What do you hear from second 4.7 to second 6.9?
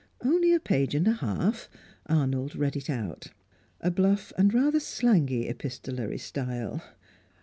slangy epistolary style.